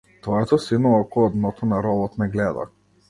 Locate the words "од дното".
1.29-1.69